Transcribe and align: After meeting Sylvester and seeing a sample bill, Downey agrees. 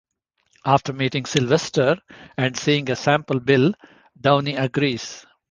After 0.65 0.93
meeting 0.93 1.27
Sylvester 1.27 1.95
and 2.35 2.57
seeing 2.57 2.89
a 2.89 2.95
sample 2.95 3.39
bill, 3.39 3.75
Downey 4.19 4.55
agrees. 4.55 5.27